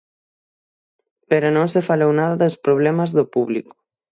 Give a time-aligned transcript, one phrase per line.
[1.29, 3.75] Pero non se falou nada dos problemas do público.